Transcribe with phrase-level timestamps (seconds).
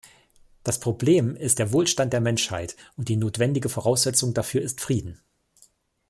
[0.63, 5.21] Das Problem ist der Wohlstand der Menschheit, und die notwendige Voraussetzung dafür ist Frieden.